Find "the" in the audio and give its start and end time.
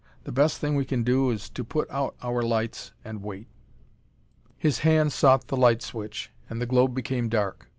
0.23-0.31, 5.45-5.55, 6.59-6.65